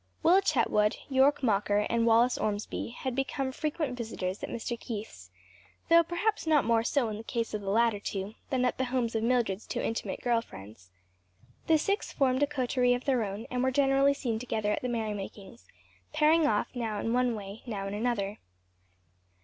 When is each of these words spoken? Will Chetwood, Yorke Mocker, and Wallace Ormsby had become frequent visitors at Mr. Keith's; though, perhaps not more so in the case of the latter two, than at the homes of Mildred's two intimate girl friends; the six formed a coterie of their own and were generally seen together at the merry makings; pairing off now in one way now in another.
Will 0.23 0.41
Chetwood, 0.41 0.97
Yorke 1.09 1.43
Mocker, 1.43 1.85
and 1.87 2.07
Wallace 2.07 2.35
Ormsby 2.35 2.87
had 2.89 3.15
become 3.15 3.51
frequent 3.51 3.95
visitors 3.95 4.41
at 4.41 4.49
Mr. 4.49 4.75
Keith's; 4.79 5.29
though, 5.89 6.01
perhaps 6.01 6.47
not 6.47 6.65
more 6.65 6.83
so 6.83 7.09
in 7.09 7.19
the 7.19 7.23
case 7.23 7.53
of 7.53 7.61
the 7.61 7.69
latter 7.69 7.99
two, 7.99 8.33
than 8.49 8.65
at 8.65 8.79
the 8.79 8.85
homes 8.85 9.13
of 9.13 9.21
Mildred's 9.21 9.67
two 9.67 9.79
intimate 9.79 10.19
girl 10.21 10.41
friends; 10.41 10.89
the 11.67 11.77
six 11.77 12.11
formed 12.11 12.41
a 12.41 12.47
coterie 12.47 12.95
of 12.95 13.05
their 13.05 13.23
own 13.23 13.45
and 13.51 13.61
were 13.61 13.69
generally 13.69 14.15
seen 14.15 14.39
together 14.39 14.71
at 14.71 14.81
the 14.81 14.89
merry 14.89 15.13
makings; 15.13 15.67
pairing 16.13 16.47
off 16.47 16.69
now 16.73 16.99
in 16.99 17.13
one 17.13 17.35
way 17.35 17.61
now 17.67 17.85
in 17.85 17.93
another. 17.93 18.39